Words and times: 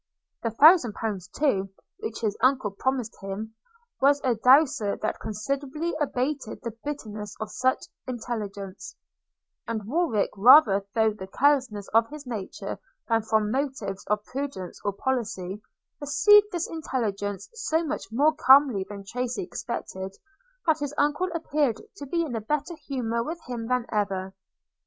–The 0.43 0.49
thousand 0.49 0.93
pounds 0.95 1.27
too, 1.27 1.69
which 1.99 2.21
his 2.21 2.35
uncle 2.41 2.71
promised 2.71 3.15
him, 3.21 3.53
was 4.01 4.19
a 4.23 4.33
douceur 4.33 4.97
that 5.03 5.19
considerably 5.19 5.93
abated 6.01 6.59
the 6.63 6.75
bitterness 6.83 7.35
of 7.39 7.51
such 7.51 7.85
intelligence; 8.07 8.95
and 9.67 9.85
Warwick, 9.85 10.31
rather 10.35 10.79
through 10.95 11.17
the 11.19 11.27
carelessness 11.27 11.87
of 11.89 12.09
his 12.09 12.25
nature 12.25 12.79
than 13.09 13.21
from 13.21 13.51
motives 13.51 14.03
of 14.07 14.25
prudence 14.25 14.81
or 14.83 14.91
policy, 14.93 15.61
received 15.99 16.47
this 16.51 16.67
intelligence 16.67 17.47
so 17.53 17.85
much 17.85 18.05
more 18.11 18.33
calmly 18.33 18.83
than 18.89 19.05
Tracy 19.05 19.43
expected, 19.43 20.15
that 20.65 20.79
his 20.79 20.95
uncle 20.97 21.29
appeared 21.35 21.79
to 21.97 22.07
be 22.07 22.23
in 22.23 22.35
a 22.35 22.41
better 22.41 22.75
humour 22.87 23.23
with 23.23 23.39
him 23.45 23.67
than 23.67 23.85
ever. 23.91 24.33